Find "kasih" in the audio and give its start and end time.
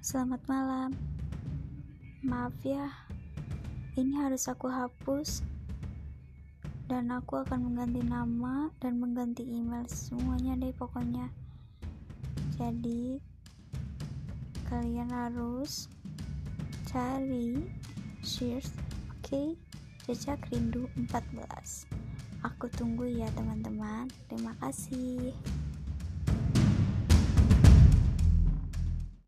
24.64-25.36